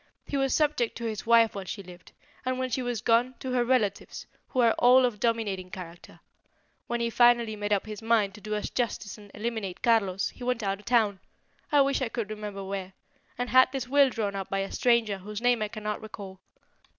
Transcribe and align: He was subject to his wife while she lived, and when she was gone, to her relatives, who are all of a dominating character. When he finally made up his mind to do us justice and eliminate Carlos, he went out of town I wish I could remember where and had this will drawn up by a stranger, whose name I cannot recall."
He 0.25 0.35
was 0.35 0.55
subject 0.55 0.97
to 0.97 1.03
his 1.05 1.27
wife 1.27 1.53
while 1.53 1.65
she 1.65 1.83
lived, 1.83 2.11
and 2.43 2.57
when 2.57 2.71
she 2.71 2.81
was 2.81 3.01
gone, 3.03 3.35
to 3.37 3.51
her 3.51 3.63
relatives, 3.63 4.25
who 4.47 4.59
are 4.61 4.73
all 4.79 5.05
of 5.05 5.13
a 5.13 5.17
dominating 5.17 5.69
character. 5.69 6.21
When 6.87 7.01
he 7.01 7.11
finally 7.11 7.55
made 7.55 7.71
up 7.71 7.85
his 7.85 8.01
mind 8.01 8.33
to 8.33 8.41
do 8.41 8.55
us 8.55 8.71
justice 8.71 9.19
and 9.19 9.29
eliminate 9.35 9.83
Carlos, 9.83 10.29
he 10.29 10.43
went 10.43 10.63
out 10.63 10.79
of 10.79 10.85
town 10.85 11.19
I 11.71 11.81
wish 11.81 12.01
I 12.01 12.09
could 12.09 12.31
remember 12.31 12.63
where 12.63 12.93
and 13.37 13.51
had 13.51 13.71
this 13.71 13.87
will 13.87 14.09
drawn 14.09 14.33
up 14.35 14.49
by 14.49 14.61
a 14.61 14.71
stranger, 14.71 15.19
whose 15.19 15.39
name 15.39 15.61
I 15.61 15.67
cannot 15.67 16.01
recall." 16.01 16.39